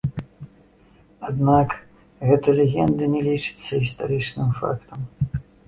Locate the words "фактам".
4.61-4.99